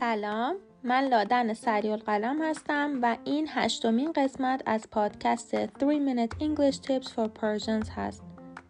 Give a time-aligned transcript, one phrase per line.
[0.00, 7.06] سلام من لادن سریع‌القلم هستم و این هشتمین قسمت از پادکست 3 Minute English Tips
[7.06, 8.22] for Persians هست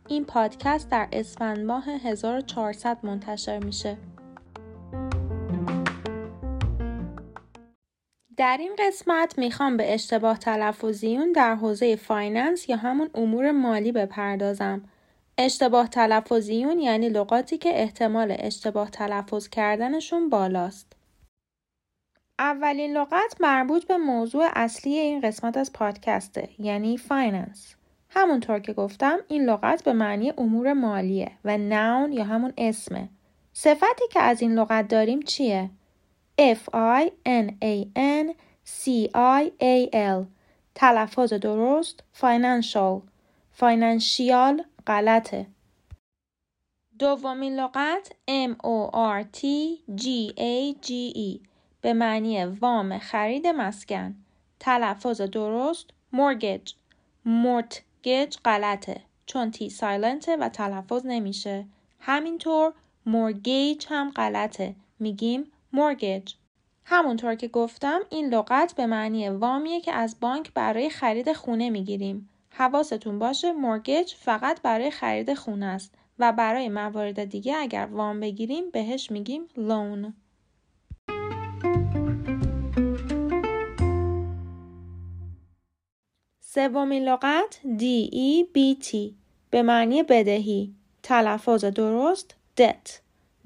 [0.09, 3.97] این پادکست در اسفند ماه 1400 منتشر میشه
[8.37, 14.83] در این قسمت می‌خوام به اشتباه تلفظیون در حوزه finance یا همون امور مالی بپردازم.
[15.39, 20.93] اشتباه تلفظیون یعنی لغاتی که احتمال اشتباه تلفظ کردنشون بالاست.
[22.39, 27.75] اولین لغت مربوط به موضوع اصلی این قسمت از پادکسته یعنی فایننس.
[28.11, 33.09] همونطور که گفتم این لغت به معنی امور مالیه و ناون یا همون اسمه.
[33.53, 35.71] صفتی که از این لغت داریم چیه؟
[36.41, 40.27] F I N A N C I A L
[40.75, 43.01] تلفظ درست financial
[43.61, 45.47] financial غلطه.
[46.99, 49.41] دومین لغت M O R T
[49.97, 50.05] G
[50.39, 51.41] A G E.
[51.81, 54.15] به معنی وام خرید مسکن.
[54.61, 56.73] تلفظ درست mortgage.
[57.27, 61.67] mortgage غلطه چون تی سایلنته و تلفظ نمیشه.
[62.01, 62.73] همینطور
[63.09, 64.75] mortgage هم غلطه.
[64.99, 66.33] میگیم mortgage.
[66.85, 72.29] همونطور که گفتم این لغت به معنی وامیه که از بانک برای خرید خونه می‌گیریم.
[72.59, 78.71] حواستون باشه مورگج فقط برای خرید خونه است و برای موارد دیگه اگر وام بگیریم
[78.71, 80.15] بهش میگیم لون.
[86.41, 87.83] سومین لغت D
[88.13, 88.97] E
[89.51, 92.91] به معنی بدهی تلفظ درست debt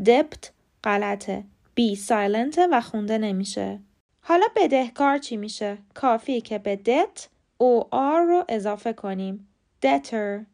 [0.05, 0.49] debt
[0.85, 1.45] غلطه
[1.81, 3.81] B silent و خونده نمیشه.
[4.21, 9.49] حالا بدهکار چی میشه؟ کافی که به debt O R رو اضافه کنیم.
[9.83, 10.45] debtor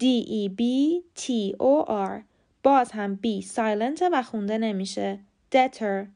[0.00, 0.62] D E B
[1.20, 2.22] T O R
[2.62, 5.18] باز هم B silent و خونده نمیشه.
[5.54, 6.06] debtor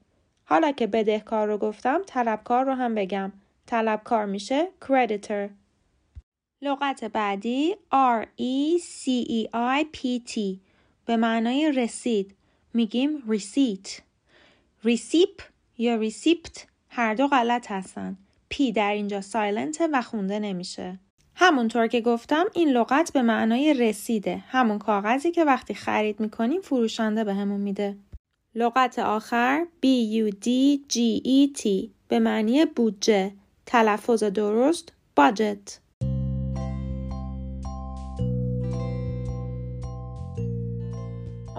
[0.45, 3.33] حالا که بدهکار رو گفتم طلبکار رو هم بگم.
[3.67, 5.51] طلبکار میشه creditor.
[6.63, 10.41] لغت بعدی R E C E I P T
[11.07, 12.37] به معنای رسید
[12.75, 13.89] میگیم receipt
[14.85, 15.43] receip
[15.79, 18.17] یا receipt هر دو غلط هستن
[18.51, 20.99] P در اینجا silent و خونده نمیشه.
[21.35, 24.37] همونطور که گفتم این لغت به معنای رسیده.
[24.37, 27.97] همون کاغذی که وقتی خرید می‌کنیم فروشنده بهمون همون میده.
[28.55, 30.49] لغت آخر B U D
[30.93, 30.97] G
[31.27, 31.69] E T
[32.09, 33.33] به معنی بودجه
[33.67, 35.81] تلفظ درست budget.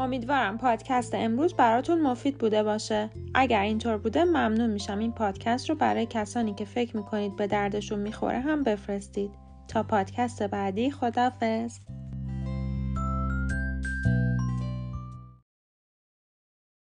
[0.02, 3.10] امیدوارم پادکست امروز براتون مفید بوده باشه.
[3.34, 8.00] اگر اینطور بوده ممنون میشم این پادکست رو برای کسانی که فکر می‌کنید به دردشون
[8.00, 9.32] می‌خوره هم بفرستید.
[9.68, 11.80] تا پادکست بعدی خدافز.